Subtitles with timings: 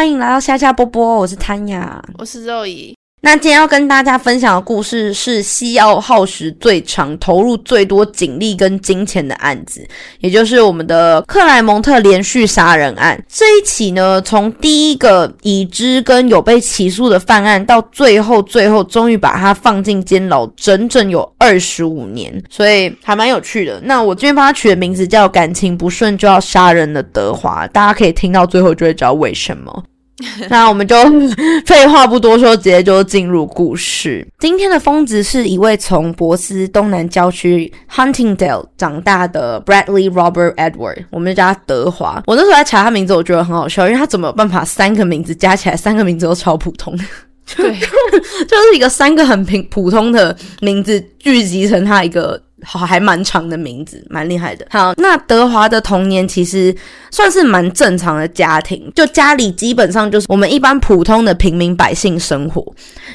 [0.00, 2.96] 欢迎来到夏夏波波，我是谭雅，我是肉姨。
[3.20, 9.86] 那今天要跟大家分享的故事是西澳耗时最长、投入最多警力跟金钱的案子，
[10.20, 13.22] 也就是我们的克莱蒙特连续杀人案。
[13.28, 23.78] 这一起呢，从第一个已知跟有被起诉的犯案，到最后最后终于把他放进监牢，整整有二十五年，所以还蛮有趣的。
[23.84, 29.84] 那我今天帮他取的名字叫“感情不顺就要杀人的德华”，大家可以听到最后就会知道为什么。
[30.50, 30.96] 那我们就
[31.66, 34.26] 废话不多说，直接就进入故事。
[34.38, 42.22] 今天的疯子是一位从博斯东南郊区 Huntingdale 长大的 Bradley Robert Edward，我们就叫他德华。
[42.26, 46.96] 我那时候在查他名字，我觉得很好笑，因为他怎么有办法三个名字加起来，三个名字都超普通，
[47.56, 47.64] 对，
[48.46, 52.40] 就是一个三个很平普通的名字聚集成他一个。
[52.64, 54.66] 好，还蛮长的名字，蛮厉害的。
[54.70, 56.74] 好，那德华的童年其实
[57.10, 62.64] 算是蛮正常的家庭，就家里基本上就是我们一般普通的平民百姓生活，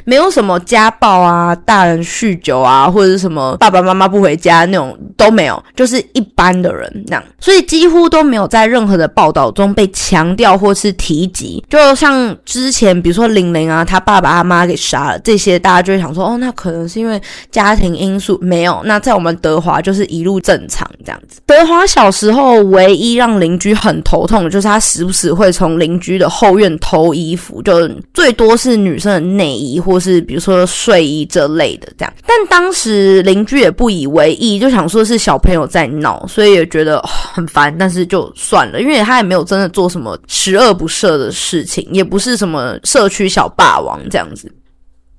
[0.03, 11.63] 没有什么家暴啊、大人酗酒啊，或者是什么爸爸妈妈不回家那种都没有，就是一般的人那样，所以几乎都没有在任何的报道中被强调或是提及。
[11.69, 17.21] 就像之前，比如说玲玲啊，她爸爸他妈给杀了，这些大家就会想说，哦，那可能是因为
[17.51, 18.81] 家庭因素，没有。
[18.85, 21.41] 那在我们德华就是一路正常这样子。
[21.45, 32.13] 德华小时候唯一让邻居很头痛的就是他时不时会从邻居的后院偷衣服，就最多是女生的内衣或是比如说睡衣这类的这样。
[32.25, 44.51] 但当时邻居也不以为意，就想说是小朋友在闹，所以也觉得很烦，但是就算了，因为他也没有真的做什么十恶不赦的事情，也不是什么社区小霸王这样子。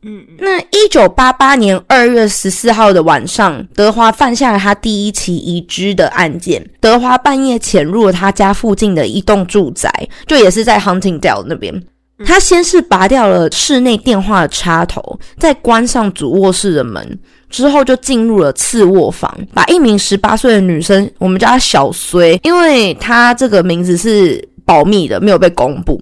[0.09, 6.65] 嗯，那一九八八年二月十四号的晚上，德华犯下了他第一起已知的案件。
[6.81, 9.91] 德华半夜潜入了他家附近的一栋住宅，
[10.25, 11.83] 就也是在 Huntingdale 那边。
[12.25, 17.19] 他先是拔掉了室内电话的插头，再关上主卧室的门，
[17.51, 26.01] 之后就进入了次卧房，把一名十八岁的女生，我们叫她小崔，因为她这个名字是保密的，没有被公布。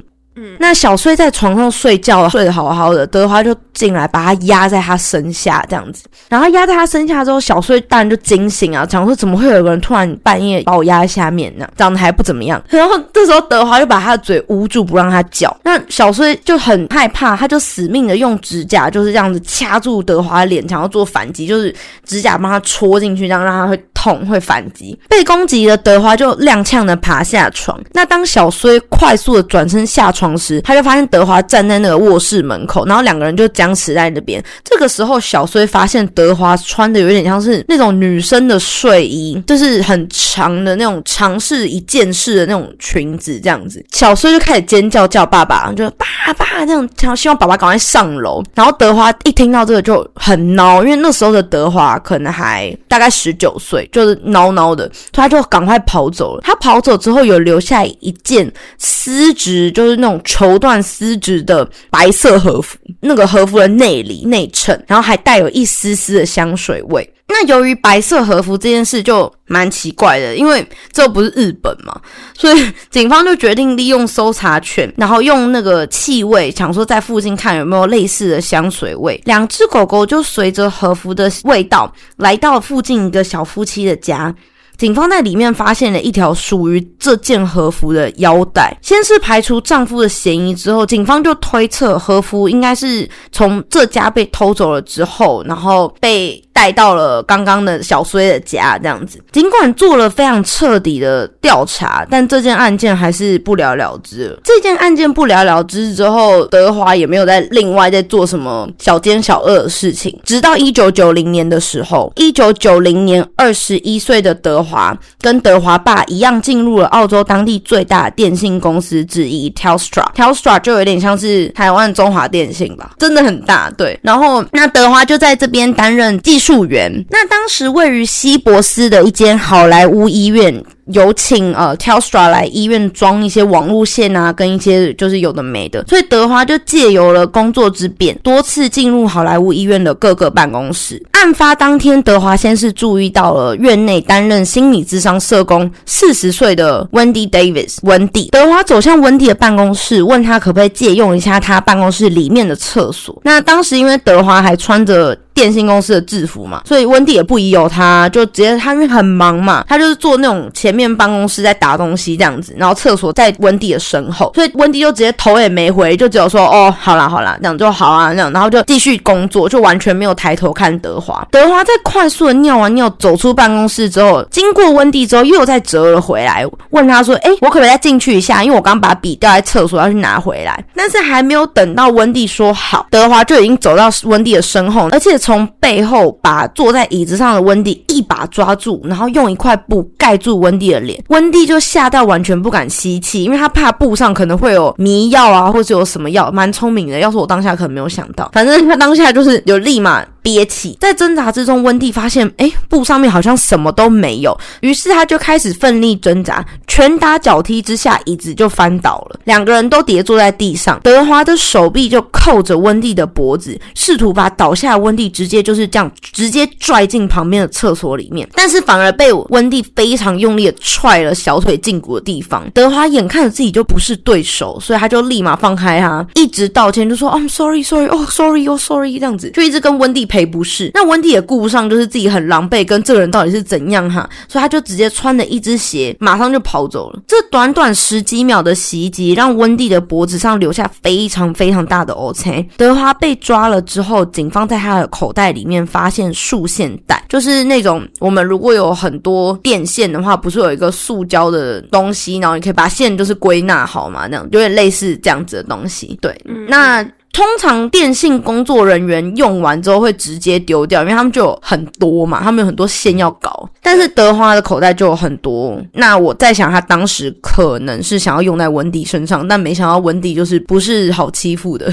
[0.59, 11.69] 那小睡在床上睡觉，睡得好好的，德华就进来把他压在他身下这样子，然后压在他身下之后，小睡当然就惊醒啊，讲说怎么会有个人突然半夜把我压在下面呢？
[11.77, 12.63] 长得还不怎么样。
[12.69, 15.55] 然后这时候德华就把他的嘴捂住，不让他叫。
[15.63, 21.75] 那小睡就很害怕，他就死命的用指甲就是这样子掐住德华的脸，想要做反击，就是
[22.05, 24.99] 指甲帮他戳进去，这样让他会痛会反击。
[25.09, 27.81] 被攻击的德华就踉跄的爬下床。
[27.93, 30.35] 那当小睡快速的转身下床。
[30.37, 34.43] 时，他就发现德华站在那个卧室门口，然后两个人就僵持在那边。
[34.65, 43.85] 这个时候，小崔发现德华穿的有点像是那种女生的睡衣，就是很长的那种长式一件式的那种裙子，这样子。
[43.93, 46.07] 小崔就开始尖叫，叫爸爸，就爸
[46.37, 48.43] 爸这样，想希望爸爸赶快上楼。
[48.55, 56.43] 然后德华一听到这个就很孬，因为那时候的德华可能还大概十九岁，就是挠挠的，他就赶快跑走了。
[56.43, 60.21] 他跑走之后，有留下一件丝质，就是那种。
[60.27, 67.09] 绸缎丝质的白色和服，那个和服的内里内衬，然后还带有一丝丝的香水味。
[67.27, 71.99] 那由于白色和服这件事就蛮奇怪的，因为这不是日本嘛，
[72.37, 79.21] 所以警方就决定利用搜查权，然后用那个气味，想说在附近看有没有类似的香水味。
[79.25, 84.33] 两只狗狗就随着和服的味道来到附近一个小夫妻的家。
[84.77, 88.77] 警方在里面发现了一条属于这件和服的腰带。
[88.83, 96.44] 先是排除丈夫的嫌疑之后，警方就推测和服应该是从这家被偷走了之后，然后被。
[96.55, 99.19] 带到了刚刚的小崔的家，这样子。
[99.33, 104.39] 尽管做了非常彻底的调查，但这件案件还是不了了之。
[104.45, 110.17] 这件案件不了了之之后，德华也没有再另外再做什么小奸小恶的事情。
[110.25, 120.05] 直到一九九零年的时候，一九九零年，二十一岁的德华跟德华爸一样进入了澳洲当地最大电信公司之一 Telstra。
[120.15, 123.69] Telstra 就有点像是台湾中华电信吧，真的很大。
[123.77, 126.44] 对，然后那德华就在这边担任技术。
[126.45, 127.05] 溯源。
[127.09, 130.63] 那当时位于西博斯的一间好莱坞医院。
[130.93, 141.03] 有请呃 Telstra 来医院装一些网路线啊，跟一些就是有的没的，所以德华就借由了工作之便，多次进入好莱坞医院的各个办公室。
[141.13, 147.79] 案发当天，德华先是注意到了院内担任心理智商社工四十岁的 Wendy Davis。
[147.85, 153.19] 温迪，德华走向温迪的办公室，问他可不可以借用一下他办公室里面的厕所。
[153.25, 171.27] 那当时因为德华还穿着电信公司的制服嘛，所以温蒂也不疑有他，就直接他因为很忙嘛，他就是坐那种前面办公室在打东西这样子，然后厕所在温蒂的身后，所以温蒂就直接头也没回，就只有说哦，好啦好啦，这样就好啊，这样，然后就继续工作，就完全没有抬头看德华。
[171.31, 178.45] 德华在快速的尿完尿走出办公室之后，经过温蒂之后又再折了回来，问他说：“哎，我可不可以再进去一下？
[178.45, 191.03] 因为我刚把笔掉在厕所，要去拿回来。”但是还没有等到温蒂说好，德华就已经走到温蒂的身后，而且从从背后把坐在椅子上的温蒂一把抓住，然后用一块布盖住温蒂的脸。
[191.09, 196.31] 温蒂就吓到完全不敢吸气，因为他怕布上可能会有迷药啊，或者有什么药。
[196.31, 200.05] 蛮聪明的，要是我当下可能没有想到，反正他当下就是有立马。
[200.25, 204.35] 憋气，在挣扎之中，温蒂发现，哎，布上面好像什么都没有。
[204.63, 210.81] 于是他就开始奋力挣扎，拳打脚踢之下，椅子就翻倒了，两个人都跌坐在地上。
[210.83, 222.51] 德华的手臂就扣着温蒂的脖子，试图把倒下的温蒂直接就是这样直接拽进旁边的厕所里面，但是反而被温蒂非常用力的踹了小腿胫骨的地方。
[222.55, 230.09] 德华眼看着自己就不是对手，所以他就立马放开他，一直道歉，就说：“I'm sorry, sorry, oh sorry, oh sorry。”这样子就一直跟温蒂。
[230.15, 237.03] 赔不是，那温蒂也顾不上，就是自己很狼狈，跟这个人到底是怎样哈，所以他就直接穿了一只鞋，马上就跑走了。
[237.09, 242.49] 这短短十几秒的袭击，让温蒂的脖子上留下非常非常大的 O C。
[242.57, 255.99] 德华被抓了之后，警方在他的口袋里面发现束线带，就是那种我们如果有很多电线的话，不是有一个塑胶的东西，然后你可以把线就是归纳好嘛，那样有点类似这样子的东西。
[256.01, 256.87] 对，那。
[257.15, 263.49] 通常电信工作人员用完之后会直接丢掉，因为他们就有很多嘛，他们有很多线要搞。
[263.63, 271.73] 但是德华的口袋就有很多，那我在想他当时可能是想要用在文迪身上，但没想到文迪就是不是好欺负的。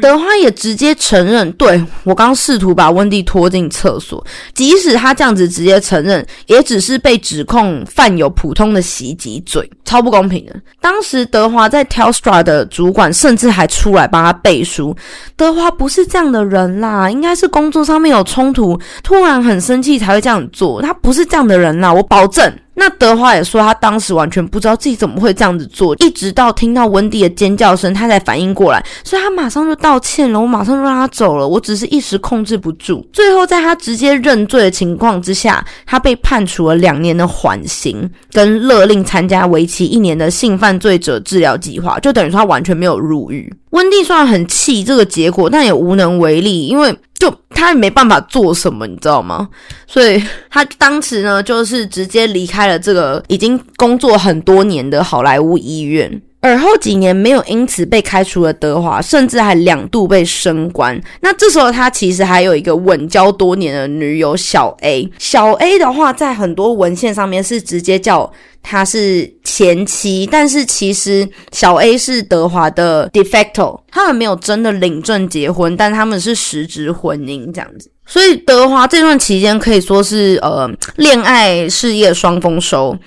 [0.00, 4.24] 德华也直接承认，对我刚试图把温蒂拖进厕所。
[4.54, 10.54] 即使他这样子直接承认，也只是被指控犯有普通的袭击罪，超不公平的。
[10.80, 14.96] 当时德华在 Telstra 的主管甚至还出来帮他背书。
[15.36, 20.80] 德华不是这样的人啦，应该是工作上面有冲突，突然很生气才会这样做。
[20.80, 22.50] 他不是这样的人啦，我保证。
[22.74, 30.40] 那德华也说，他当时完全不知道自己怎么会这样子做，一直到听到温蒂的尖叫声，他才反应过来，所以他马上就道歉了。
[30.40, 33.06] 我马上就让他走了，我只是一时控制不住。
[33.12, 43.52] 最后，在他直接认罪的情况之下，他被判处了两年的缓刑，跟勒令参加为期一年的性犯罪者治疗计划，就等于说他完全没有入狱。
[43.70, 46.96] 温蒂虽然很气这个结果，但也无能为力，因为。
[47.22, 49.48] 就他也没办法做什么，你知道吗？
[49.86, 50.20] 所以
[50.50, 56.20] 他当时呢，就是直接离开了这个已经工作很多年的好莱坞医院。
[56.42, 61.00] 而后几年没有因此被开除了，德华甚至还两度被升官。
[61.20, 65.08] 那这时候他其实还有一个稳交多年的女友小 A。
[65.20, 68.30] 小 A 的话，在很多文献上面是直接叫
[68.60, 77.88] 他是前妻，但是其实小 A 是德华的 de facto，他们没有真的领证结婚，但他们是实质婚姻这样子。
[78.04, 82.98] 所以德华这段期间可以说是呃恋爱事业双丰收。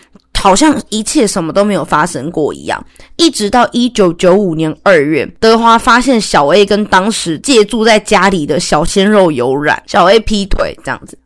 [0.46, 2.86] 好像一切什么都没有发生过一样，
[3.16, 11.18] 一直到一九九五年二月，德华发现小 A 跟当时借住在家里的小鲜肉有染，小 A 劈腿这样子。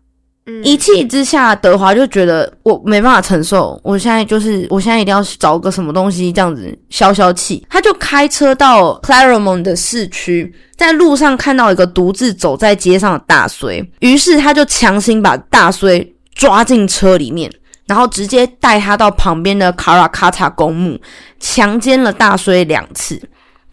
[0.64, 7.68] 一气之下，德华就觉得我没办法承受，我现在就是我现在一定要找个什么东西这样子消消气。
[7.70, 17.52] 他就开车到 Claremont 的市区，在路上看到一个独自走在街上的大衰，于是他就强行把大衰抓进车里面。
[17.90, 21.02] 然后直接带他到旁边的卡拉卡塔公墓，
[21.40, 23.20] 强奸了大衰两次。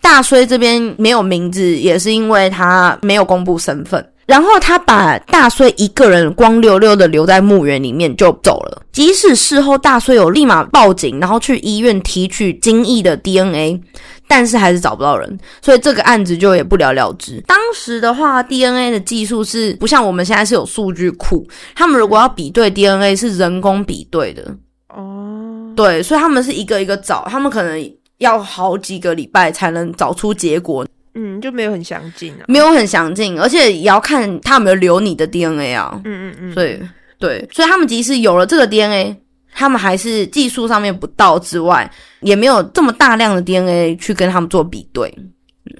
[0.01, 4.05] 大衰这边没有名字，也是因为他没有公布身份。
[4.25, 8.83] 然后他把大衰一个人光溜溜的留在墓园里面就走了。
[8.91, 13.81] 即使事后大衰有立马报警，然后去医院提取精益的 DNA。
[14.28, 17.40] 但是还是找不到人，所以这个案子就也不了了之。
[17.47, 24.42] 当时的话，DNA 的技术是不像我们现在是有数据库，他们如果要比对 DNA 是人工比对的。
[24.88, 30.87] 哦，对，所以他们是一个一个找，他们可能要好几个礼拜才能找出结果。
[31.14, 36.00] 嗯，就没有很详尽啊，没有很详尽，而且也要看他有没有留你的 DNA 啊。
[36.04, 36.78] 嗯嗯嗯，所以
[37.18, 39.16] 对，所以他们即使有了这个 DNA。
[39.59, 45.13] 他们还是技术上面不到之外，也没有这么大量的 DNA 去跟他们做比对。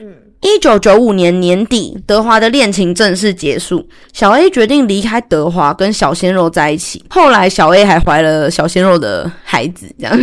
[0.01, 7.05] 嗯，一九九五年年底，德华的恋情正式结束，小 A 决定离开德华，跟小鲜肉在一起。
[7.11, 10.19] 后来，小 A 还怀了小鲜肉的孩子，这样。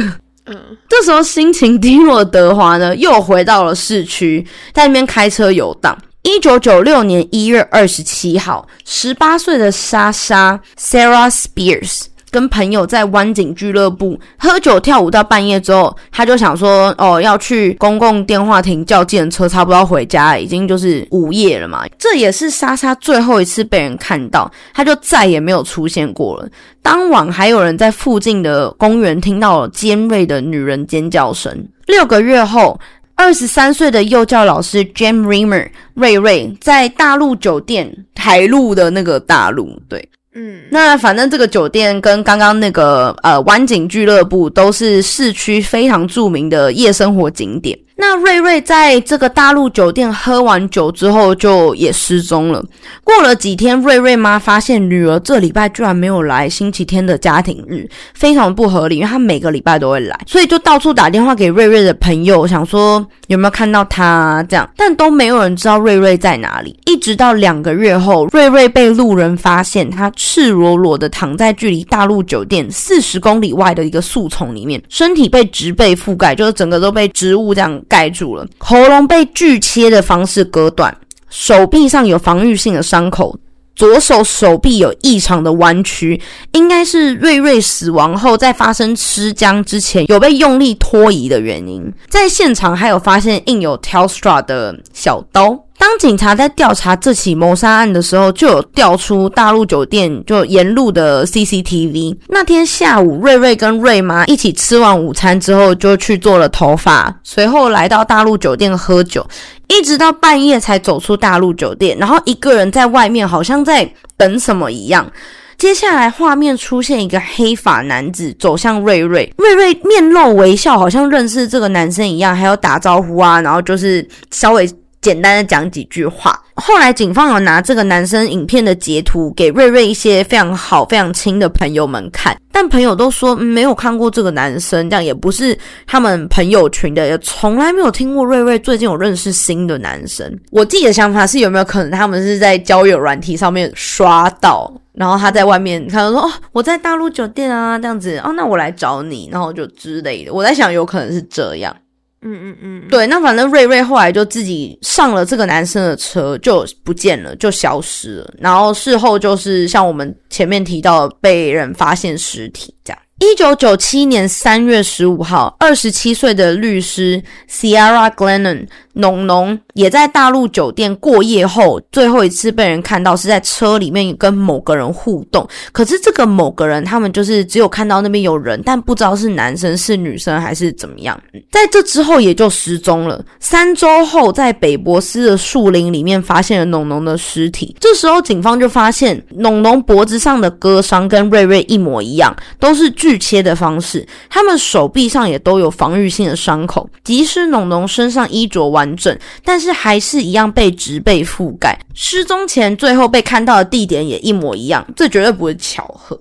[0.45, 0.57] 嗯，
[0.89, 5.97] 这时候心情低落的德华呢，又回到了市区，在那边开车游荡。
[6.23, 21.85] 一九九六年一月二十七号，十八岁的莎莎 Sarah Spears 跟朋友在湾景俱乐部喝酒跳舞到半夜之后，他就想说，哦，要去公共电话亭叫计程车，差不多回家，已经就是午夜了嘛。
[21.99, 26.49] 这也是莎莎最后一次被人看到，他就再也没有出现过了。
[26.81, 31.67] 当晚还有人在附近的公园听到了尖锐的女人尖叫声。
[31.85, 32.79] 六个月后。
[33.15, 47.77] 二十三岁的幼教老师 Jim Rimmer 瑞瑞在大陆酒店台路的那个大陆，对，嗯，那反正这个酒店跟刚刚那个呃湾景俱乐部都是市区非常著名的夜生活景点。
[48.05, 52.61] 那瑞瑞在这个大陆酒店喝完酒之后，就也失踪了。
[53.01, 66.77] 过了几天，瑞瑞妈发现女儿这礼拜居然没有来星期天的家庭日，非常不合理，因为她每个礼拜都会来，所以就到处打电话给瑞瑞的朋友，想说有没有看到她这样，但都没有人知道瑞瑞在哪里。
[66.85, 77.81] 一直到两个月后，瑞瑞被路人发现，她赤裸裸的躺在距离大陆酒店四十公里外的一个树丛里面，身体被植被覆盖，就是整个都被植物这样。
[77.93, 80.97] 盖住了，喉咙被锯切的方式割断，
[81.29, 83.37] 手臂上有防御性的伤口，
[83.75, 86.19] 左手手臂有异常的弯曲，
[86.53, 91.93] 应该是瑞瑞死亡后在发生尸僵之前有被用力拖移的原因。
[92.09, 95.65] 在现场还有发现印有 Telstra 的小刀。
[95.75, 102.17] 当警察在调查这起谋杀案的时候，就有调出大陆酒店就沿路的 CCTV。
[102.29, 109.27] 那天下午，瑞瑞跟瑞妈一起吃完午餐之后，就去做了头发，随后来到大陆酒店喝酒，
[109.67, 115.11] 一直到半夜才走出大陆酒店，然后一个人在外面，好像在等什么一样。
[115.57, 124.69] 接下来画面出现一个黑发男子走向瑞瑞，瑞瑞面露微笑，好像认识这个男生一样，还有打招呼啊，然后就是稍微。
[125.03, 126.39] 简单的讲几句话。
[126.55, 135.57] 后来警方有拿这个男生影片的截图给瑞瑞一些非常好、非常亲的朋友们看，但朋友都说没有看过这个男生，这样也不是
[135.87, 140.31] 他们朋友群的，也从来没有听过瑞瑞最近有认识新的男生。
[140.51, 150.31] 我自己的想法是，有没有可能他们是在交友软体上面刷到，然后他在外面，他就说哦，我在大陆酒店啊，这样子哦，那我来找你，然后就之类的。
[150.31, 151.75] 我在想，有可能是这样。
[152.23, 158.33] 嗯嗯嗯，对，那反正瑞瑞后来就自己上了这个男生的车，就不见了，就消失了。
[158.39, 162.99] 然后事后就是像我们前面提到，被人发现尸体这样。
[163.19, 168.67] 一九九七年三月十五号，二十七岁的律师 Sierra Glennon。
[168.93, 175.47] 农农也在大陆酒店过夜后，最后一次被人看到是在车里面跟某个人互动。
[175.71, 181.19] 可是这个某个人，他们就是只有看到那边有人，但不知道是男生是女生还是怎么样。
[181.51, 183.23] 在这之后也就失踪了。
[183.39, 187.75] 三周后，在北博斯的树林里面发现了农农的尸体。
[187.79, 194.07] 这时候警方就发现农农脖子上的割伤跟瑞瑞一模一样，都是锯切的方式。
[194.29, 198.82] 他们手臂上也都有防御性的伤口，即使农农身上衣着完。
[198.83, 201.77] 完整，但是还是一样被植被覆盖。
[201.93, 206.19] 失踪前最后被看到的地点也一模一样，这绝对不是巧合。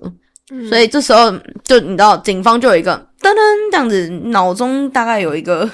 [0.69, 1.31] 所以这时候
[1.63, 3.35] 就你知道，警方就有一个噔噔
[3.71, 5.69] 这样子，脑中大概有一个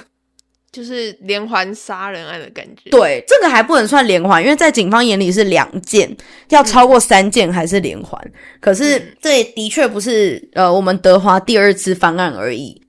[0.71, 2.89] 就是连环杀人案的感觉。
[2.89, 6.15] 对，这个还不能算连环，因为在警方眼里是两件，
[6.49, 8.21] 要超过三件还是连环。
[8.61, 12.81] 可是这的确不是呃，我们德华第二次翻案而已。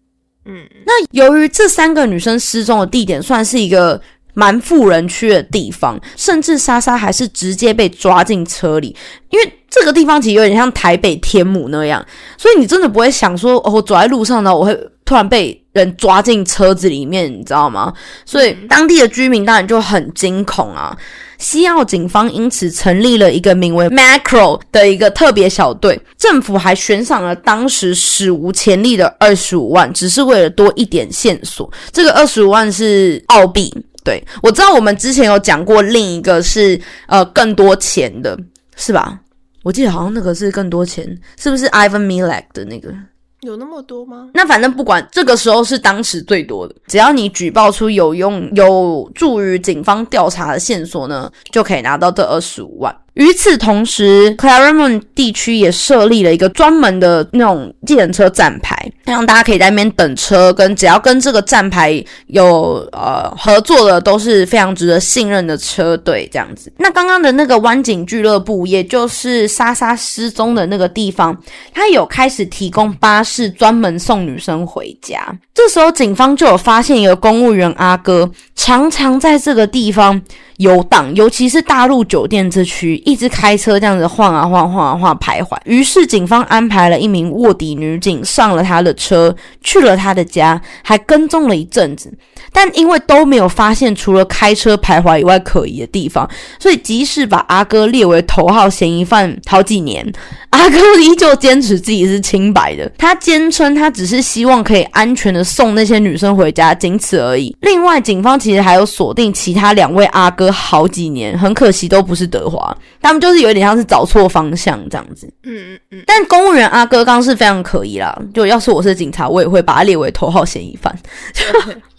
[0.44, 4.00] 嗯，那由于这三个女生失踪的地点算是一个
[4.34, 8.96] 蛮富人区的地方，甚至莎莎还是直接被抓进车里，
[9.30, 12.04] 因为这个地方其实有点像台北天母那样，
[12.38, 17.92] 所以你真的不会想说，哦，我走在路上呢，我会突然被人抓进车子里面，你知道吗？
[18.24, 20.96] 所以当地的居民当然就很惊恐啊。
[21.40, 31.68] 西澳警方因此成立了一个名为 Macro 的一个特别小队，政府还悬赏了当时史无前例的二十五万，只是为了多一点线索。
[31.90, 38.38] 这个二十五万是澳币，对我知道我们之前有讲过，另一个是呃更多钱的，
[38.76, 39.18] 是吧？
[39.62, 42.94] 我记得好像那个是更多钱，是不是 Ivan Milek 的那个？
[43.40, 44.30] 有那么多吗？
[44.34, 46.74] 那反正不管，这个时候是当时最多的。
[46.86, 52.94] 只要你举报出有用、有助于警方调查的线索呢，就可以拿到这二十五万。
[53.14, 66.72] 与此同时，Claremont 地区也设立了一个专门的那种计程车站牌，让大家可以在那边等车，跟只要跟这个站牌有呃合作的，都是非常值得信任的车队这样子。
[66.78, 71.36] 那刚刚的那个湾景俱乐部，也就是莎莎失踪的那个地方，
[71.74, 75.20] 他有开始提供巴士专门送女生回家。
[75.52, 80.22] 这时候警方就有发现一个公务员阿哥，常常在这个地方。
[80.60, 85.56] 游荡，尤其是大陆酒店这区，一直开车这样子晃啊晃、晃啊晃徘徊。
[85.64, 92.12] 于是警方安排了一名卧底女警上了他的车，去了他的家，还跟踪了一阵子。
[92.52, 100.06] 但因为都没有发现除了开车徘徊以外可疑的地方，所以即使把阿哥列为头号嫌疑犯好几年，
[100.50, 102.90] 阿哥依旧坚持自己是清白的。
[102.98, 107.56] 他坚称他只是希望可以安全的送那些女生回家，仅此而已。
[107.60, 115.26] 另外，警方其实还有锁定其他两位阿哥好几年，很可惜都不是德华，他们就是有点像是找错方向这样子。
[115.44, 120.94] 嗯嗯嗯，但公务员阿哥刚是非常可疑啦，就要是我是警察，我也会把他列为头号嫌疑犯。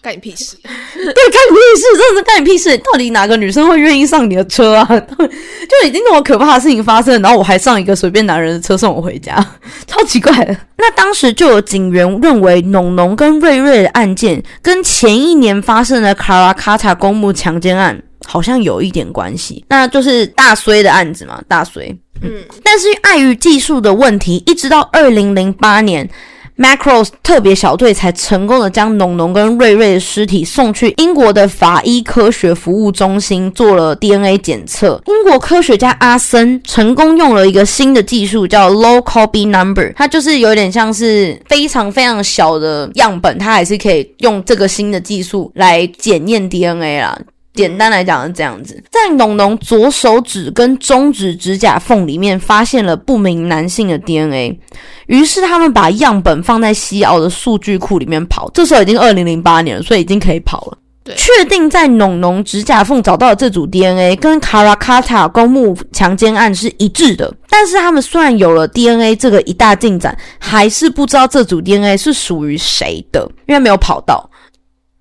[0.01, 0.55] 干你屁事！
[0.63, 2.75] 对，干你屁事，真的是干你屁事！
[2.79, 4.84] 到底哪个女生会愿意上你的车啊？
[4.89, 9.36] 就已经那么可怕的事情发生，然后我还上一个随便男人的车送我回家，
[9.86, 10.58] 超奇怪的。
[10.77, 21.88] 那当时就有警员认为，农农跟瑞瑞的案件跟前一年发生的卡拉卡塔公墓强奸案好像有一点关系，那就是大衰的案子嘛，大衰。
[22.22, 22.32] 嗯，
[22.63, 26.10] 但是碍于技术的问题，一直到二零零八年。
[26.58, 35.01] Macros 特别小队才成功的将农农跟瑞瑞的尸体送去英国的法医科学服务中心做了 DNA 检测。
[35.08, 47.18] 英国科学家阿森成功用了一个新的技术，叫 Low Copy Number，它就是有点像是非常非常小的样本，它还是可以用这个新的技术来检验 DNA 啦。
[47.53, 54.60] 简单来讲是这样子，在农农左手指跟中指指甲缝里面发现了不明男性的 DNA，
[55.08, 58.50] 于是他们把样本放在西澳的数据库里面跑。
[58.53, 60.77] 这时候已经二零零八年了，所以已经可以跑了。
[61.03, 67.34] 对，确定在农农指甲缝找到的这组 DNA 跟卡拉卡塔公墓强奸案是一致的。
[67.50, 74.30] 但是他们虽然有了 DNA 这个一大进展，还是不知道这组 DNA 是属于谁的，因为没有跑到。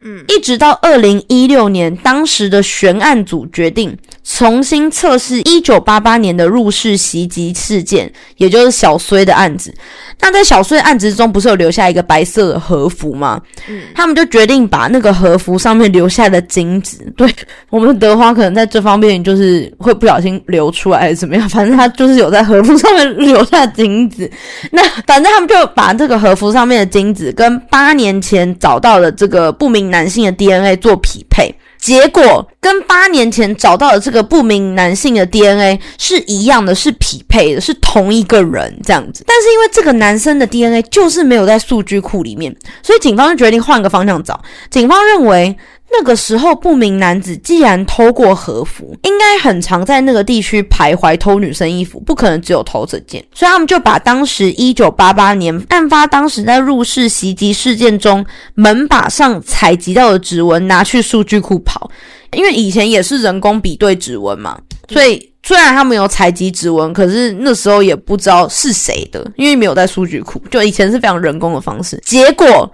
[0.02, 9.74] 嗯，一直到二零一六年，当时的悬案组决定重新测试一九八八年的入室袭击事件，也就是小崔的案子。
[10.22, 13.40] 那在小碎案子之中，不是有留下一个白色的和服吗？
[13.68, 17.28] 嗯，他们就决定把那个和服上面留下的精子， 对
[17.68, 24.30] 我们的德华可能在这方面就是会不小心流出来还是怎么样，反正他就是有在和服上面留下精子。
[24.72, 29.90] 那反正他们就把这个和服上面的精子跟八年前找到的这个不明。
[29.90, 39.24] 男性的 DNA 做匹配，结果跟八年前找到的这个不明男性的 DNA 是一样的，是匹配的，是同一个人这样子。
[39.26, 44.40] 但是因为这个男生的 DNA 就是没有在数据库里面，所以警方就决定换个方向找。
[44.70, 45.56] 警方认为。
[45.92, 58.24] 那个时候，不明男子既然偷过和服，应该很常在那个地区徘徊偷女生衣服，不可能只有偷这件，所以他们就把当时一九八八年案发当时在入室袭击事件中
[58.54, 61.90] 门把上采集到的指纹拿去数据库跑，
[62.32, 64.56] 因为以前也是人工比对指纹嘛，
[64.88, 72.72] 所以虽然他们有采集指纹，可是那时候也不知道是谁的，因为没有在数据库，就以前是非常人工的方式，结果。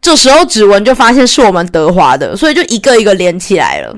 [0.00, 3.94] 这时候指纹就发现是我们德华的，所以就一个一个连起来了。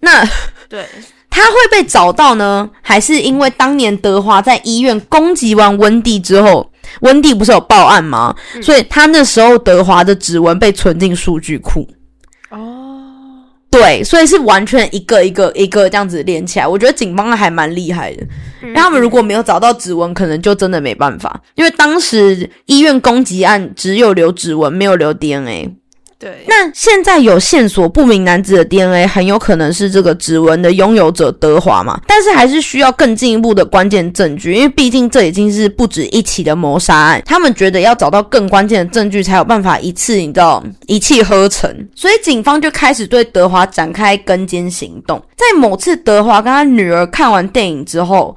[0.00, 0.24] 那
[0.68, 0.84] 对
[1.30, 8.34] 他会被找到呢，还是因为当年德华在医院攻击完温蒂之后，温蒂不是有报案吗？
[8.60, 11.88] 所以他那时候德华的指纹被存进数据库。
[12.50, 12.96] 哦。
[13.70, 16.66] 对，所以是完全一个一个一个这样子连起来。
[16.66, 18.26] 我觉得警方还蛮厉害的，
[18.62, 21.40] 因为他们如果没有找到指纹，可能就真的没办法。
[21.54, 25.76] 因为当时医院攻击案只有留指纹，没有留 DNA。
[26.20, 31.98] 对，那现在有线索，不明男子的 DNA 很有可能是这个指纹的拥有者德华嘛？
[32.06, 41.74] 但是还是需要更进一步的关键证据，因为毕竟这已经是不止一起的谋杀案，他们觉得要找到更关键的证据，才有办法一次你知道一气呵成。
[41.94, 45.18] 所以警方就开始对德华展开跟监行动。
[45.34, 48.36] 在某次德华跟他女儿看完电影之后。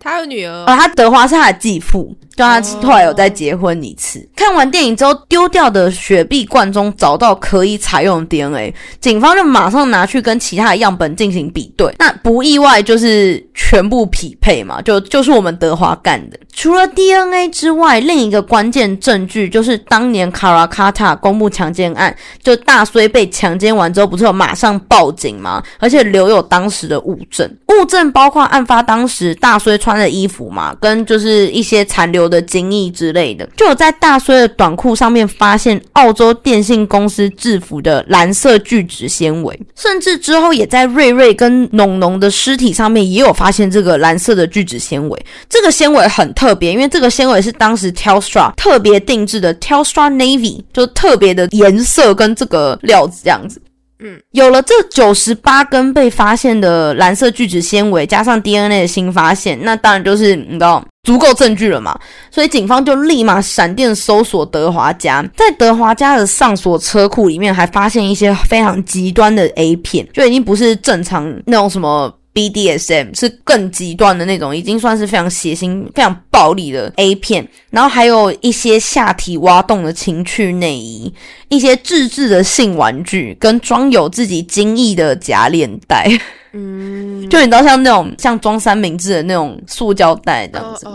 [0.00, 4.24] 他有女儿呃，他德华是他的继父，跟他后来有再结婚一次。
[4.36, 11.92] 看完电影之后，丢掉的雪碧罐中找到可以采用 DNA，警方就马上拿去跟其他的样本进行比对。
[11.98, 16.38] 那不意外就是全部匹配嘛，就就是我们德华干的。
[16.52, 25.62] 除了 DNA 之外，另一个关键证据就是当年卡拉卡塔公布强奸案，就大虽被强奸完之后，不是有马上报警吗？
[25.78, 29.78] 而且留有当时的物证，物证包括案发当时大虽。
[29.78, 45.26] 穿的衣服嘛，跟就是一些残留的精液之类的，就有在大衰的短裤上面发现澳洲电信公司制服的蓝色聚酯纤维，甚至之后也在瑞瑞跟农农的尸体上面也有发现这个蓝色的聚酯纤维。
[45.48, 53.60] 这个纤维很特别，因为这个纤维是当时 Telstra 特别定制的 Telstra Navy，就特别的颜色跟这个料子这样子。
[54.00, 61.98] 嗯，有了这九十八根被发现的蓝色聚酯纤维，加上 DNA 的新发现，那当然就是你知道足够证据了嘛。
[62.30, 72.17] 所以警方就立马闪电搜索德华家，在德华家的上锁车库里面，还发现一些非常极端的 A 片，就已经不是正常那种什么。
[72.38, 81.12] BDSM 是更极端的那种，已经算是非常血腥、非常暴力的 A 片，然后还有一些下体挖洞的情趣内衣，
[81.48, 86.06] 一些自制的性玩具，跟装有自己精液的假链带，
[86.52, 90.86] 嗯， 就你知道像那种像装三明治的那种塑胶袋这样子，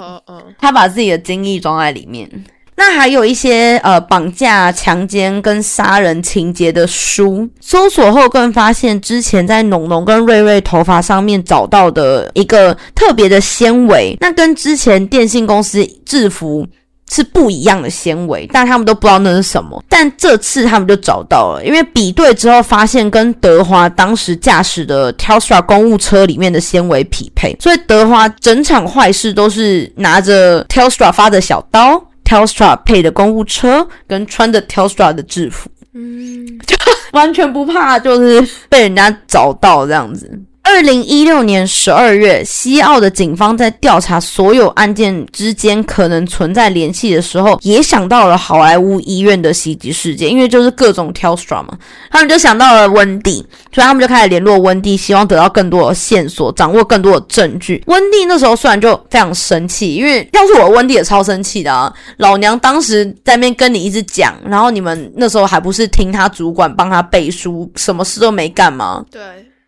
[0.57, 2.29] 他把自己的精液装在里面。
[2.75, 16.65] 那还有一些呃绑架、强奸跟杀人情节的书，搜索后更发现之前在农农跟瑞瑞头发上面找到的一个特别的纤维，那跟之前电信公司制服
[17.11, 19.83] 是不一样的纤维，但他们都不知道那是什么。
[19.87, 32.03] 但这次他们就找到了，因为比对之后发现跟德华当时驾驶的 Telstra 公务车里面的纤维匹配，所以德华整场坏事都是拿着 Telstra 发的小刀。
[32.33, 36.75] Telstra 配的公务车跟穿着 Telstra 的制服，嗯，就
[37.13, 40.27] 完全不怕，就是被人家找到这样子。
[40.63, 51.77] 二零一六年十二月，西澳的警方在调查所有案件之间可能存在联系的时候，也想到了好莱坞医院的袭击事件，因为就是各种挑 s t r a 嘛，
[52.09, 57.83] 他们就想到了温蒂，所以他们就开始联络温蒂，希望得到更多的线索，掌握更多的证据。
[57.87, 61.93] 温蒂那时候虽然就非常生气，因为要是我，温蒂也超生气的啊！
[62.17, 69.03] 老娘当时在那边跟你一直讲，然后你们那时候还不是听他主管帮他背书，什么事都没干吗？
[69.11, 69.21] 对。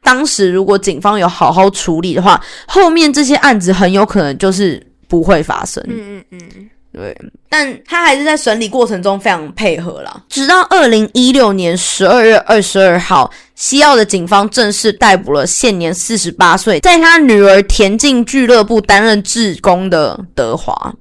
[0.06, 5.84] 当时如果警方有好好处理的话，后面这些案子很有可能就是不会发生。
[5.88, 7.18] 嗯嗯嗯，对。
[7.50, 10.24] 但他还是在审理过程中非常配合啦。
[10.30, 20.94] 直到二零一六年十二月二十二号，西澳的警方正式逮捕了现年四十八岁，在他女儿田径俱乐部担任志工的德华。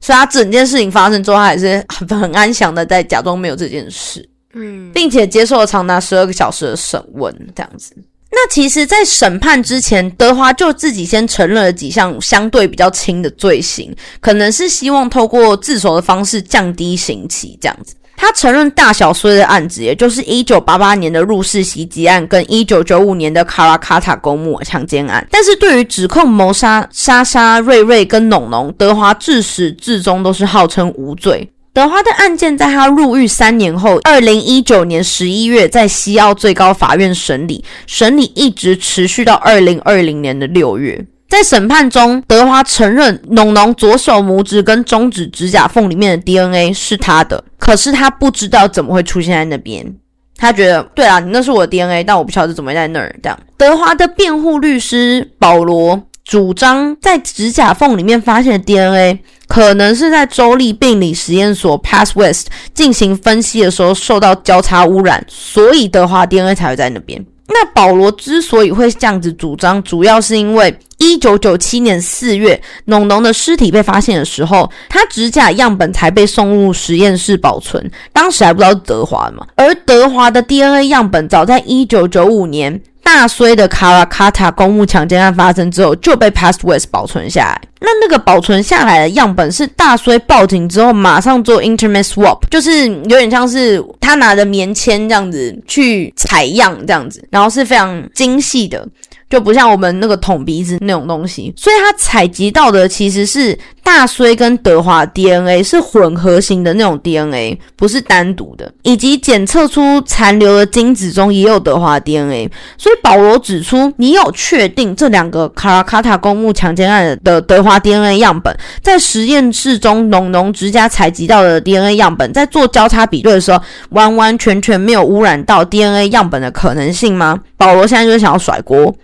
[0.00, 4.28] 所以他整件事情发生之后，他还是很很安详的在假装没有这件事。
[4.54, 7.94] 嗯，并且接受了长达十二个小时的审问，这样子。
[8.34, 17.94] 那其实，在审判之前，德华就自己先承认了几项相对比较轻的罪行，可能是希望透过自首的方式降低刑期，这样子。
[18.16, 31.51] 他承认大小衰的案子，也就是一九八八年的入室袭击案跟一九九五年的卡拉卡塔公墓强奸案，但是对于指控谋杀莎莎、瑞瑞跟农农，德华自始至终都是号称无罪。
[31.74, 41.02] 德华的案件在他入狱三年后，二零一九年十一月在西澳最高法院审理，审理一直持续到二零二零年的六月。
[41.30, 49.94] 在审判中，德华承认农农左手拇指跟中指指甲缝里面的 DNA 是他的，可是他不知道怎么会出现在那边。
[50.36, 53.16] 他觉得，对啊，你那是我的 DNA，但我不晓得怎么会在那儿。
[53.22, 56.02] 这样，德华的辩护律师保罗。
[56.32, 59.18] 主张在指甲缝里面发现的 DNA
[59.48, 67.22] 可能是在州立病理实验所 Pass West 进行分析的时候受到交叉污染，所以德华 DNA 才会在那边。
[67.48, 79.46] 那保罗之所以会这样子主张，主要是因为一九九七年四月，农农的尸体被发现的时候，他指甲样本才被送入实验室保存，当时还不知道是德华嘛。
[79.56, 82.80] 而德华的 DNA 样本早在一九九五年。
[83.02, 87.60] 大衰的卡拉卡塔公墓强奸案发生之后，就被 Past West 保存下来。
[87.80, 98.86] 那那个保存下来的样本是大衰报警之后马上做 Internet Swap，就是有点像是他拿着棉签这样子去采样这样子，然后是非常精细的。
[99.28, 112.50] 就不像我们那个捅鼻子那种东西，所以他采集到的其实是大衰跟德华 DNA 是混合型的那种 DNA，不是单独的，以及检测出残留的精子中也有德华 DNA。
[112.78, 127.40] 所以保罗指出，你有确定这两个卡拉卡塔公墓强奸案的德华 DNA 样本，在实验室中农农之家采集到的 DNA 样本，在做交叉比对的时候，完完全全没有污染到 DNA 样本的可能性吗？
[127.56, 128.94] 保罗现在就是想要甩锅。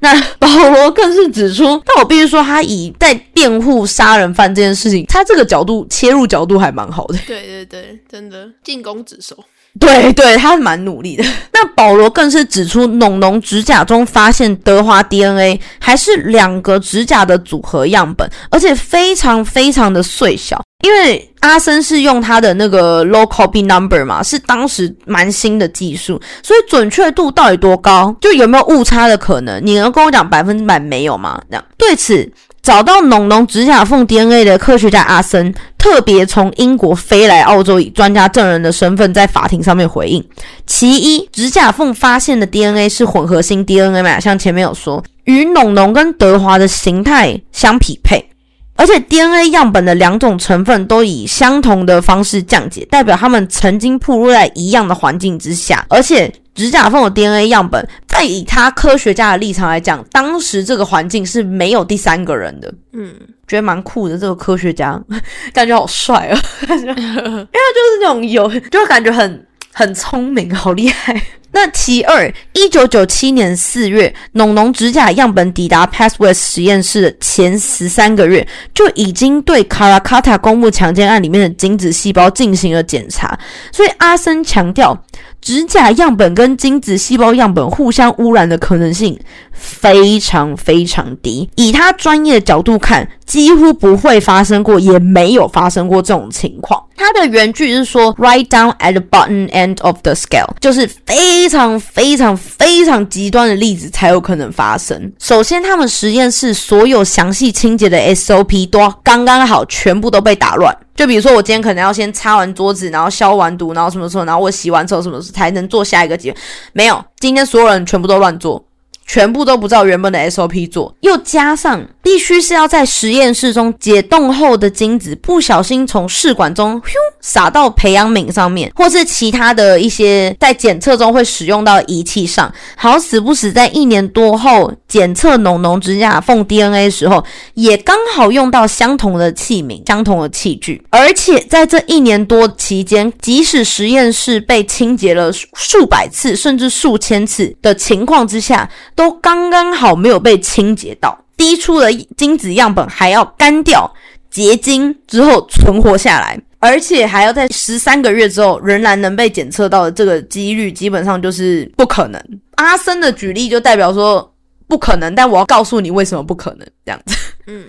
[0.00, 7.18] 那保罗更是指出，但我必须说，他以在辩护杀人犯这件事情，他这个角度切入角度还蛮好的。
[7.26, 9.36] 对对对，真的进攻指手。
[9.80, 11.24] 对对，他蛮努力的。
[11.52, 20.62] 那保罗更是指出，农农指甲中发现德华 DNA 还是两个指甲的组合样本，而且非常非常的碎小。
[20.84, 28.14] 因为阿森是用他的那个 low copy number 嘛，是当时蛮新的技术，所以准确度到底多高？
[28.20, 29.60] 就有没有误差的可能？
[29.64, 31.42] 你能跟我讲百分之百没有吗？
[31.50, 32.30] 这样对此。
[32.64, 40.24] 找到农农指甲缝 DNA 的科学家阿森，特别从英国飞来澳洲，以专家证人的身份在法庭上面回应：
[40.66, 48.30] 其一，指甲缝发现的 DNA 是混合性 DNA 嘛，像前面有说，与农农跟德华的形态相匹配。
[48.76, 55.84] 而且 DNA 样本的两种成分都以相同的方式降解，代表他们曾经暴露在一样的环境之下。
[55.88, 62.72] 而且指甲缝的 DNA 样本，在以他科学家的立场来讲，当时这个环境是没有第三个人的。
[62.92, 63.12] 嗯，
[63.48, 65.00] 觉得蛮酷的，这个科学家
[65.52, 71.20] 感觉好帅啊， 因为他就是那种有，就感觉很很聪明，好厉害。
[71.56, 83.38] 那其二，一九九七年四月，农农指甲样本抵达 Passwest 实验室的前十三个月，就已经对卡拉卡塔公墓强奸案里面的精子细胞进行了检查。
[83.70, 85.00] 所以阿森强调，
[85.44, 89.20] 指甲样本跟精子细胞样本互相污染的可能性
[89.52, 91.46] 非常非常低。
[91.56, 96.82] 以他专业的角度看，几乎不会发生过，也没有发生过这种情况。
[96.96, 105.12] 他的原句是说，right down at the bottom end of the scale，就是非常非常非常极端的例子才有可能发生。
[105.18, 110.74] 首先，他们实验室所有详细清洁的 SOP 都刚刚好，全部都被打乱。
[110.94, 116.34] 就比如说，我今天可能要先擦完桌子，然后消完毒，然后什么时候，然后我洗完之后什么时候才能做下一个节？
[116.72, 118.64] 没有，今天所有人全部都乱做。
[119.06, 137.22] 全部都不照原本的 SOP 做，又加上必须是要在实验室中解冻后的精子不小心从试管中咻撒到培养皿上面，或是其他的一些在检测中会使用到仪器上，好死不死在一年多后检测农农指甲缝 DNA 时候，
[137.54, 148.68] 也刚好用到相同的器皿、相同的器具，而且在这一年多期间，即使实验室被清洁了数百次甚至数千次的情况之下。
[148.94, 153.92] 都刚刚好没有被清洁到，滴出的精子样本还要干掉
[154.30, 162.20] 结晶之后存活下来，而且还要在十三个月之后仍然能被检测到的这个几率，基本上就是不可能。
[162.56, 164.34] 阿森的举例就代表说
[164.66, 167.16] 不可能，但我要告诉你为什么不可能，这样子。
[167.46, 167.64] 嗯。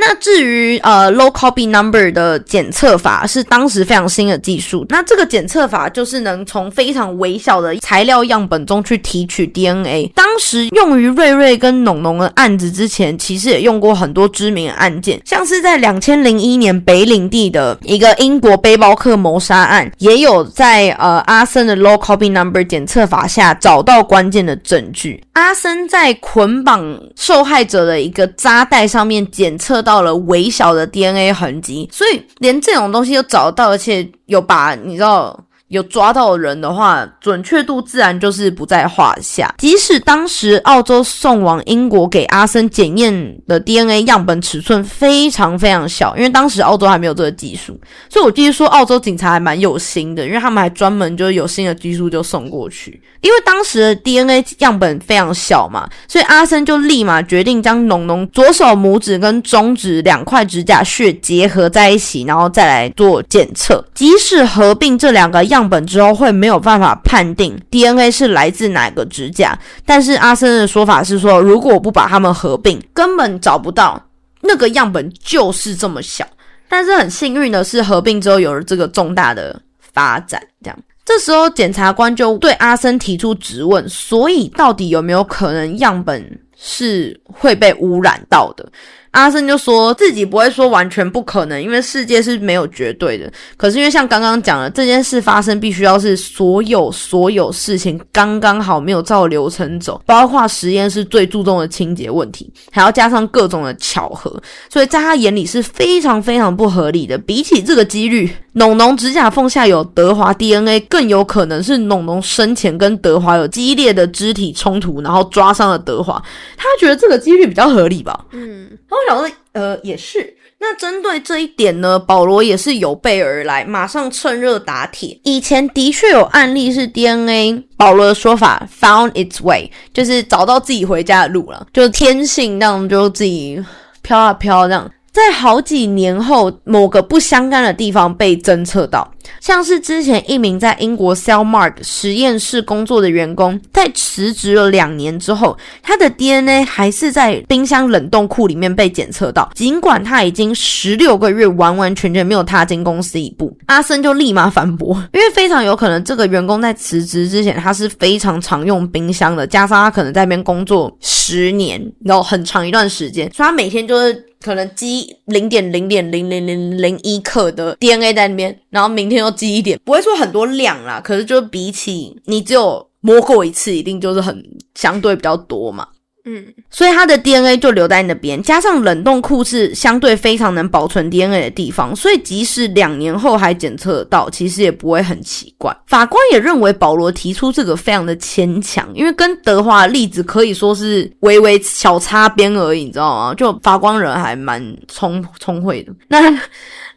[0.00, 4.86] 那至于呃 low copy number 的检测法是当时非常新的技术。
[4.88, 10.10] 那这个检测法就是能从非常微小的材料样本中去提取 DNA。
[10.14, 25.22] 当时用于瑞瑞跟农农的案子之前，其实也用过很多知名的案件，像是在两千零一年北领地的一个英国背包客谋杀案，也有在呃阿森的 low copy number 检测法下找到关键的证据。
[25.34, 29.89] 阿森在捆绑受害者的一个扎带上面检测到。
[29.90, 35.36] 到了微小的 DNA 痕迹，所以连这种东西都找到，而且有把你知道。
[35.70, 39.54] 有抓到人的话，准确度自然就是不在话下。
[39.58, 53.00] 即使当时澳洲送往英国给阿森检验的 DNA 样本尺寸非常非常小，因为当时澳洲还没有这个技术，所以我继续说澳洲警察还蛮有心的，因为他们还专门就有新的技术就送过去。
[53.20, 63.84] 因为当时的 DNA 样本非常小嘛，所以阿森就立马决定将农农左手拇指跟中指两块指甲血结合在一起，然后再来做检测。
[63.94, 65.59] 即使合并这两个样。
[65.60, 74.02] 样本之后会没有办法判定 DNA 是来自哪个指甲，但是阿森的说法是说，如果不把它们合并，根本找不到
[74.40, 76.26] 那个样本就是这么小。
[76.66, 80.40] 但是很幸运的是，合并之后有了这个重大的发展。
[80.62, 86.24] 这样，这时候检察官就对阿森提出质问：所以到底有没有可能样本
[86.56, 88.66] 是会被污染到的？
[89.12, 93.30] 阿森就说自己不会说完全不可能，因为世界是没有绝对的。
[93.56, 107.18] 可是因为像刚刚讲的，这件事发生必须要是所有所有事情刚刚好没有照流程走，包括实验室最注重的清洁问题，还要加上各种的巧合，所以在他眼里是非常非常不合理的。
[107.18, 116.22] 比起这个几率，农农指甲缝下有德华 DNA，更有可能是农农生前跟德华有激烈的肢体冲突，然后抓伤了德华。
[116.56, 118.24] 他觉得这个几率比较合理吧？
[118.30, 118.68] 嗯。
[119.08, 120.36] 我想说，呃，也是。
[120.62, 125.18] 那针对这一点呢，保罗也是有备而来，马上趁热打铁。
[125.24, 133.58] 以前的确有案例是 DNA，保罗的说法 found its way，就是找到自己回家的路了，就天性那样，就自己
[134.02, 134.90] 飘啊飘这样。
[135.10, 153.56] 在好几年后，某个不相干的地方被侦测到，像是之前一名在英国 Cellmark 实验室工作的员工，在辞职了两年之后，他的 DNA 还是在冰箱冷冻库里面被检测到，尽管他已经十六个月完完全全没有踏进公司一步。
[153.66, 164.26] 阿森就立马反驳，因为非常有可能这个员工在辞职之前，他是非常常用冰箱的，加上他可能在那边工作十年，然后很长一段时间，所以他每天就是。
[164.42, 174.42] 可能积零点零点零零零零一克的 DNA 在那边，然后明天又积一点，不会说很多量啦，可是就比起你只有摸过一次，一定就是很
[174.74, 175.86] 相对比较多嘛。
[176.26, 185.74] 嗯，所以它的 DNA 就留在那边，加上冷冻库是相对非常能保存 DNA 的地方，所以即使两年后还检测到，其实也不会很奇怪。
[185.86, 193.34] 法官也认为保罗提出这个非常的牵强，因为跟德华的例子可以说是微微小擦边而已，你知道吗？
[193.34, 195.92] 就法官人还蛮聪聪慧的。
[196.08, 196.30] 那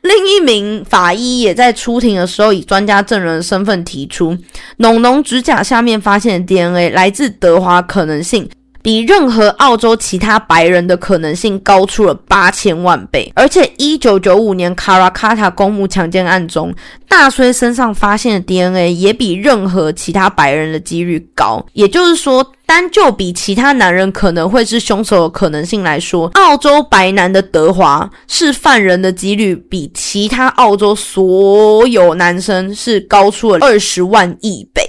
[0.04, 4.38] 另一名法医也在出庭的时候以专家证人的身份提出，
[4.78, 8.50] 农农指甲下面发现的 DNA 来自德华，可能性。
[8.84, 16.72] 比任何澳洲其他白人的可能性高出了八千万倍，而且一九九五年卡拉卡塔公墓强奸案中，
[17.08, 21.66] 大崔身上发现的 DNA 也比任何其他白人的几率高。
[21.72, 34.84] 也就是说，单就比其他男人可能会是凶手的可能性来说，澳洲白男的德华是犯人的几率比其他澳洲所有男生是高出了二十万亿倍。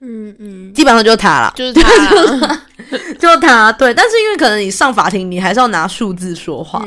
[0.00, 2.60] 嗯嗯，基本上就是他了，就是他。
[3.18, 6.84] 就他对，但是因为可能你上法庭，你还是要拿数字说话。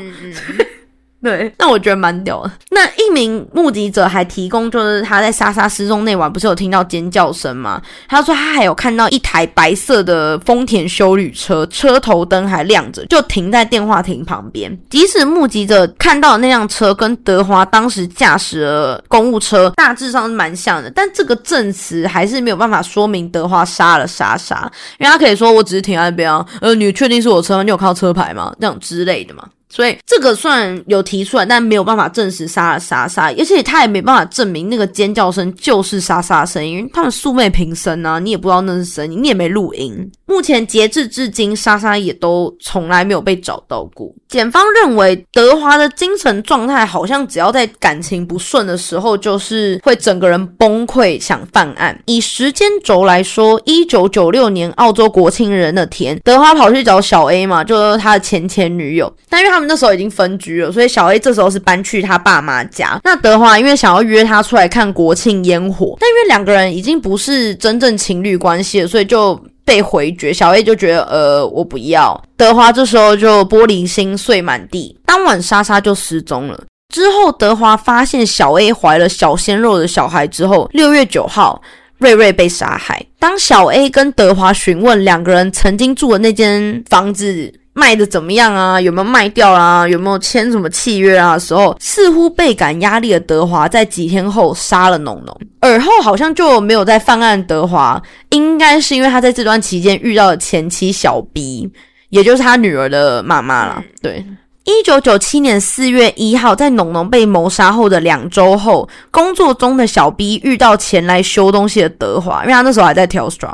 [1.20, 2.52] 对，那我觉得蛮屌的。
[2.70, 7.82] 那一名目击者还提供，就是他在莎莎失踪那晚，不是有听到尖叫声吗？
[8.08, 14.72] 他说他还有看到一台白色的丰田修旅车，车头灯还亮着，就停在电话亭旁边。
[14.92, 27.64] 即使目击者看到那辆车跟德华当时驾驶的公务车大致上是蛮像的，但这个证词还是没有办法说明德华杀了莎莎，因为他可以说我只是停在那边啊，呃，你确定是我车吗？
[27.64, 28.54] 你有看到车牌吗？
[28.60, 29.44] 这样之类的嘛。
[29.70, 40.10] 所以这个算有提出来，但没有办法证实杀了莎莎，而且他也没办法证明那个尖叫声就是莎莎的声音，因为他们素昧平生啊，你也不知道那是声音，你也没录音。
[40.28, 44.10] 目前截至至今，莎莎也都从来没有被找到过。
[44.30, 52.02] 检方认为德华的精神状态好像只要在感情不顺的时候，就是会整个人崩溃想犯案。
[52.06, 59.58] 以时间轴来说，一九九六年澳洲国庆日那天，德华跑去找小 A 嘛，就是他的前前女友，但因为他。
[59.58, 63.02] 他们那时候已经分居了，所以小 A 这时候是搬去他爸妈家。
[63.04, 69.34] 那德华因为想要约他出来看国庆烟火，但因为两个人已经不是真正情侣关系了，所以就
[69.68, 70.34] 被回绝。
[70.34, 72.20] 小 A 就觉得呃我不要。
[72.38, 74.98] 德华这时候就玻璃心碎满地。
[75.06, 76.64] 当晚莎莎就失踪了。
[76.94, 81.62] 之后德华发现小 A 怀了小鲜肉的小孩之后，六月九号
[81.98, 83.06] 瑞瑞被杀害。
[83.20, 87.54] 当小 A 跟德华询问两个人曾经住的那间房子。
[87.78, 88.82] 卖的怎么样啊？
[88.82, 89.88] 有没有卖掉啊？
[89.88, 91.38] 有没有签什么契约啊？
[91.38, 97.42] 时候似乎倍感压力的德华在几天后杀了农农，而后好像就没有再犯案。
[97.46, 101.70] 德华应该是因为他在这段期间遇到了前妻小 B，
[102.10, 103.84] 也就是他女儿的妈妈了。
[104.02, 104.26] 对，
[104.64, 113.54] 一九九七年四月一号，在农农被谋杀后的两周后，工作中的小 B 遇到前来修东西的德华，因为他那时候还在挑 straw，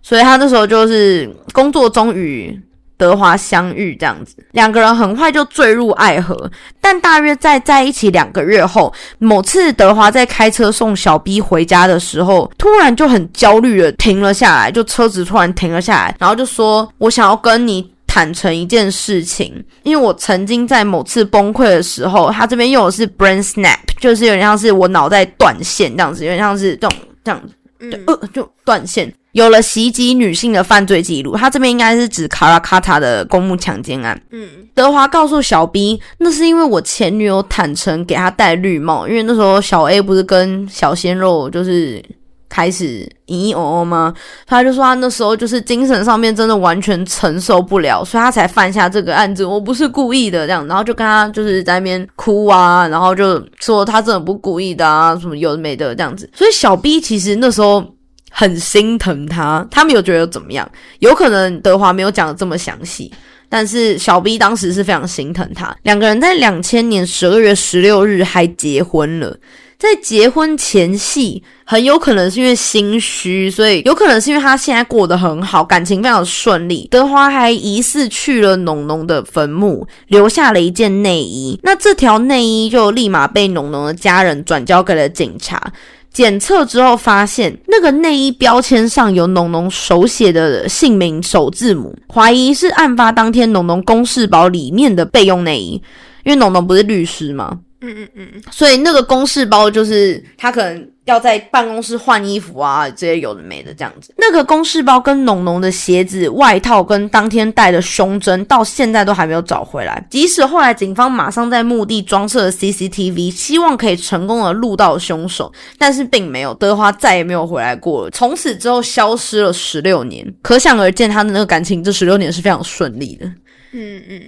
[0.00, 2.56] 所以他那时候就是工作中与。
[2.98, 6.50] 德华相遇这样子，两个人很快就坠入爱河。
[6.80, 34.20] 但大约在在一起两个月后，某次德华在开车送小 B 回家的时候，突然就很焦虑的停了下来，就车子突然停了下来，然后就说：“我想要跟你坦诚一件事情，因为我曾经在某次崩溃的时候，他这边用的是 brain snap，就是有点像是我脑袋断线这样子，有点像是这种这样子，呃，就断线。”有了袭击女性的犯罪记录，他这边应该是指卡拉卡塔的公墓强奸案。
[34.30, 42.02] 嗯，德华告诉小 B，那是因为我前女友坦诚给他戴绿帽，因为那时候小 A 不是跟小鲜肉就是
[42.48, 44.14] 开始嘤嘤哦哦吗？
[44.46, 49.44] 他就说他那时候就是精神上面真的完全承受不了，所以他才犯下这个案子。
[49.44, 56.28] 我不是故意的这样，然后就跟他就是在那边哭啊，然后就说他真的不故意的啊，什么有的没的这样子。
[56.34, 57.84] 所以小 B 其实那时候。
[58.30, 63.12] 很心疼他，他没有觉得怎么样，有可能德华没有讲的这么详细，
[63.48, 69.36] 但是小 B 当时是非常心疼他，两个人在两千年十二月十六日还结婚了。
[69.78, 76.88] 在结婚前夕，很有可能是因为心虚，所以有可能是因为他现在过得很好，感情非常顺利。
[76.90, 81.56] 德华还疑似去了农农的坟墓，留下了一件内衣。
[81.62, 85.72] 那这条内衣就立马被农农的家人转交给了警察。
[86.12, 95.80] 检测之后发现，那个内衣标签上有农农手写的姓名首字母，怀疑是案发当天农农公事包里面的备用内衣。
[96.24, 97.58] 因为农农不是律师吗？
[97.80, 104.12] 嗯嗯嗯，所以那个公事包就是他可能要在办公室换衣服啊，这些有的没的这样子。
[104.16, 110.04] 那个公事包跟浓浓的鞋子、外套跟当天戴的胸针，到现在都还没有找回来。
[110.10, 116.52] 即使后来警方马上在墓地装设了 CCTV，希望可以成功的录到凶手，但是并没有。
[116.54, 120.34] 德华再也没有回来过了，从此之后消失了十六年。
[120.42, 123.26] 可想而知，他的那个感情这十六年是非常顺利的。
[123.70, 124.20] 嗯嗯。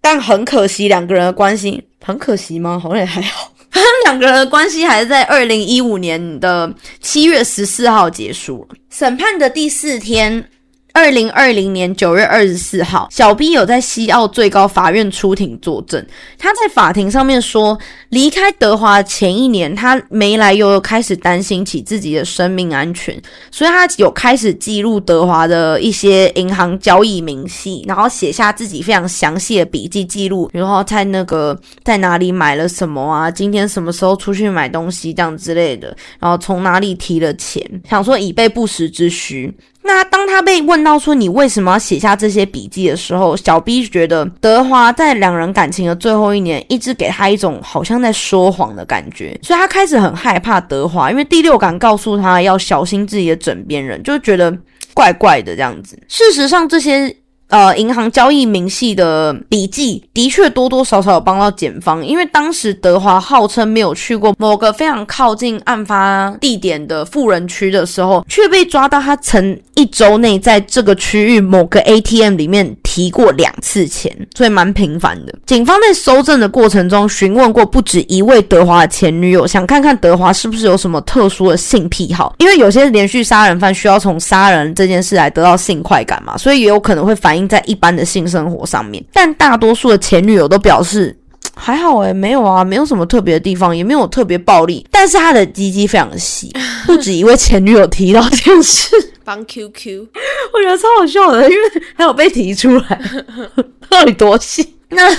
[0.00, 2.78] 但很可惜，两个人的关系很可惜吗？
[2.80, 3.50] 好像也还好。
[4.06, 8.76] 两个人的关系还是在二零一五年的七月十四号结束了。
[8.90, 10.48] 审判的第四天。
[10.96, 16.02] 二零二零年九月二十四号，小 B 有在西澳最高法院出庭作证。
[16.38, 17.78] 他在法庭上面说，
[18.08, 23.14] 离开德华前一年，他没来由开始担心起自己的生命安全，
[23.50, 39.54] 所以他有开始记录德华的一些银行交易明细，然后写下自己非常详细的笔记记录，然后在那个在哪里买了什么啊，今天什么时候出去买东西这样之类的，然后从哪里提了钱，想说以备不时之需。
[39.86, 54.54] 那当他被问到说你为什么要写下这些笔记的时候，小 B 觉得德华在两人感情的最后一年，一直给他一种好像在说谎的感觉，所以他开始很害怕德华，因为第六感告诉他要小心自己的枕边人，就觉得
[54.92, 55.98] 怪怪的这样子。
[56.08, 57.16] 事实上，这些。
[57.48, 75.32] 呃，银行交易明细的笔记的确多多少少有帮到检方，因为当时德华号称没有去过某个非常靠近案发地点的富人区的时候，却被抓到他曾一周内在这个区域某个 ATM 里面提过两次钱，所以蛮频繁的。
[75.46, 87.35] 警方在搜证的过程中询问过不止一位德华的前女友，想看看德华是不是有什么特殊的性癖好，因为有些连续杀人犯需要从杀人这件事来得到性快感嘛，所以也有可能会反。
[87.48, 91.18] 在一般的性生活上面，但大多数的前女友都表示
[91.58, 94.86] 还好诶，没有啊，没有什么特别的地方，也没有特别暴力。
[94.90, 96.52] 但是他的鸡鸡非常细，
[96.86, 98.90] 不止一位前女友提到这件事。
[99.24, 100.06] 帮 QQ，
[100.54, 101.62] 我觉得超好笑的，因为
[101.96, 103.00] 还有被提出来，
[103.90, 104.75] 到底多细？
[104.88, 105.14] 那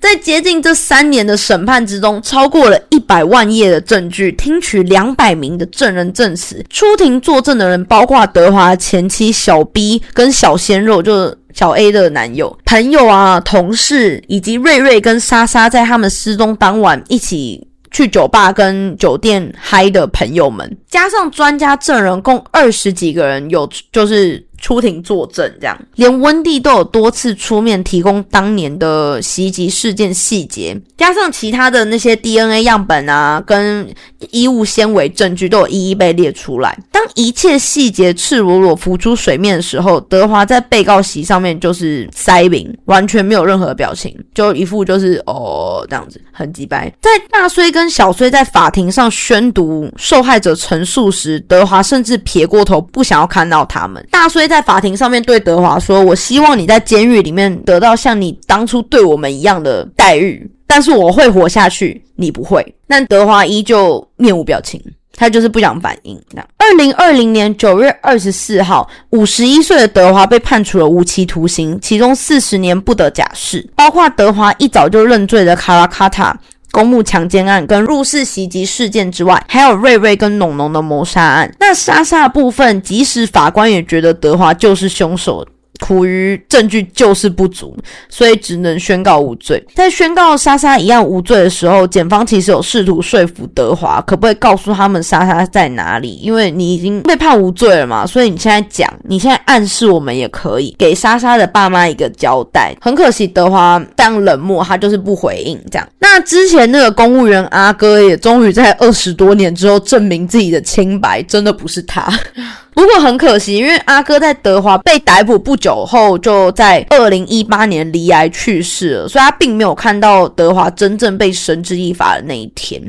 [0.00, 11.38] 在接近这三年的审判之中，超过了一百万页的证据，听取两百名的证人证词，出庭作证的人包括德华前妻小 B 跟小鲜肉，就是。
[11.56, 24.45] 小 A 的男友、朋友啊、同事，以及瑞瑞跟莎莎，在他们失踪当晚一起去酒吧跟酒店嗨的朋友们，加上专家证人，共二十几个人，有就是。
[24.60, 33.86] 出庭作证，这样连温蒂都有多次出面提供当年的袭击事件细节，加上其他的那些 DNA 样本啊，跟
[34.30, 36.76] 衣物纤维证据都有一一被列出来。
[36.90, 46.92] 当一切细节赤裸裸浮出水面的时候，德华在被告席上面就是塞饼，完全没有任何表情，就一副就是哦这样子很鸡掰。
[47.00, 54.04] 在大衰跟小衰在法庭上宣读受害者陈述时，德华甚至撇过头，不想要看到他们。
[54.10, 64.80] 大在法庭上面对德华说：“我希望你在监狱里面得到像你当初对我们一样的待遇，但是我会活下去，你不会。”但德华依旧面无表情，
[65.16, 66.20] 他就是不想反应。
[66.32, 76.38] 那二零二零年九月二十四号，五十一岁的德华被判处了无期徒刑，其中四十年不得假释，包括德华一早就认罪的卡拉卡塔。
[76.76, 81.50] 公墓强奸案跟入室袭击事件之外，还有瑞瑞跟农农的谋杀案。
[81.58, 85.46] 那莎莎部分，即使法官也觉得德华就是凶手。
[85.80, 87.76] 苦于证据就是不足，
[88.08, 89.62] 所以只能宣告无罪。
[89.74, 96.18] 在宣告莎莎一样无罪的时候，检方其实有试图说服德华，可不可以告诉他们莎莎在哪里？
[96.22, 102.74] 因为你已经被判无罪了嘛，所以你现在讲，你现在暗示我们也可以给莎莎的爸妈一个交代。
[102.80, 105.88] 很可惜，德华非常冷漠，他就是不回应这样。
[105.98, 112.06] 那之前那个公务员阿哥也终于在二十多年之后证明自己的清白，真的不是他。
[112.76, 122.82] 不过很可惜，因为阿哥在德华被逮捕不久后，就在二零一八年离癌去世了，所以他并没有看到德华真正被绳之以法的那一天。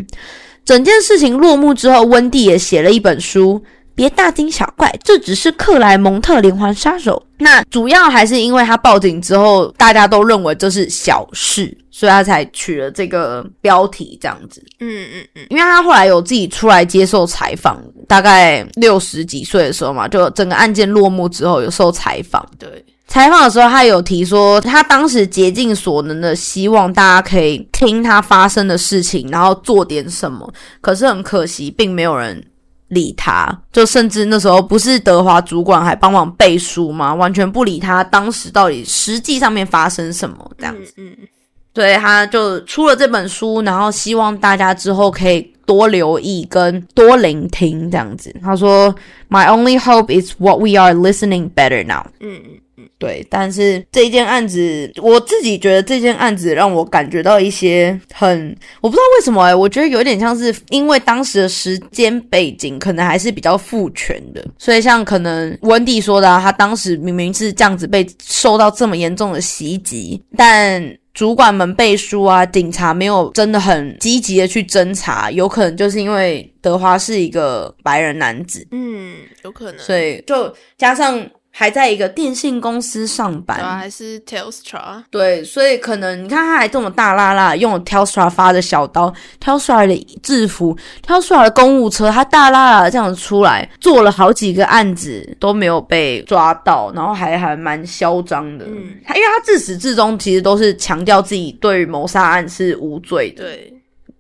[0.65, 3.63] 整件事情落幕之后，温蒂也写了一本书。
[3.97, 7.21] 别大惊小怪，这只是克莱蒙特连环杀手。
[7.39, 14.63] 那主要还是因为他报警之后，大家都认为这是小事，所以他才取了这个标题这样子。
[14.81, 22.47] 嗯嗯嗯，因为他后来有自己出来接受采访，大概六十几岁的时候嘛，就整个案件落幕之后有受采访。
[22.59, 30.51] 对，采访的时候，他有提说，他当时竭尽所能的希望大家可以听他发生的事情，然后做点什么。
[30.81, 32.43] 可是很可惜，并没有人
[32.89, 37.13] 理他，就甚至那时候不是德华主管还帮忙背书吗？
[37.13, 40.93] 完全不理他当时到底实际上面发生什么这样子。
[40.97, 41.27] 嗯嗯
[41.73, 48.35] 对，他就出了这本书，然后希望大家之后可以多留意跟多聆听这样子。
[48.41, 48.93] 他说
[49.29, 52.59] ：“My only hope is what we are listening better now。”嗯嗯
[52.99, 79.79] 对，但是这件案子，我自己觉得这件案子让我感觉到一些很，我不知道为什么哎、我觉得有点像是因为当时的时间背景可能还是比较父权的，所以像可能温蒂说的、啊，他当时明明是这样子被受到这么严重的袭击，但主管们背书啊，警察没有真的很积极的去侦查，有可能就是因为德华是一个白人男子，嗯，有可能。
[79.79, 81.19] 所以就加上
[81.59, 85.03] 还在一个电信公司上班，还是 Telstra。
[85.09, 89.11] 对，所以可能你看他还这么大拉拉，用 Telstra 发的小刀
[89.43, 98.65] ，Telstra 的制服，Telstra 的公务车，他大拉拉的这样出来，做了好几个案子都没有被抓到，然后还还蛮嚣张的。
[98.65, 103.73] 嗯他因为他自始至终其实都是强调自己对于谋杀案是无罪的，对，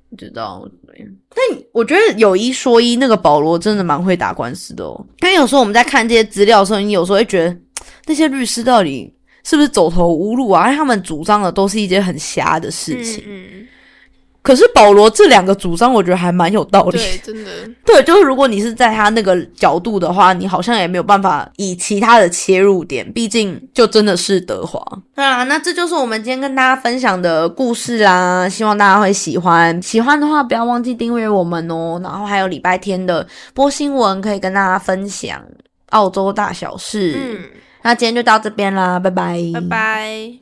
[0.09, 0.67] 不知道。
[1.29, 5.05] 但我觉得有一说一，那个保罗真的蛮会打官司的哦。
[5.21, 7.57] 因为有时候我们在看这些资料的时候，你有时候会觉得
[8.05, 10.73] 那些律师到底是不是走投无路啊？
[10.73, 13.23] 他们主张的都是一些很瞎的事情。
[14.47, 16.97] 可是保罗这两个主张，我觉得还蛮有道嗯，理。
[16.99, 17.51] 对，真的，
[17.85, 24.81] 对，就是如果你是在他那个角度的话，你好像也没有办法以其他的切入点，毕竟就真的是德华。
[25.13, 29.81] 对啊，那这就是我们今天跟大家分享的故事啦，希望大家会喜欢。
[29.81, 31.99] 喜欢的话，不要忘记订阅我们哦。
[32.01, 35.43] 然后还有礼拜天的播新闻可以跟大家分享
[35.89, 37.19] 澳洲大小事。
[37.19, 37.39] 嗯，
[37.81, 40.37] 那今天就到这边啦，拜拜，拜拜。